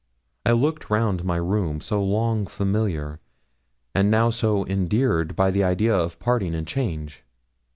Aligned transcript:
I 0.47 0.53
looked 0.53 0.89
round 0.89 1.23
my 1.23 1.35
room, 1.35 1.79
so 1.79 2.03
long 2.03 2.47
familiar, 2.47 3.19
and 3.93 4.09
now 4.09 4.31
so 4.31 4.65
endeared 4.65 5.35
by 5.35 5.51
the 5.51 5.63
idea 5.63 5.95
of 5.95 6.17
parting 6.17 6.55
and 6.55 6.65
change. 6.67 7.23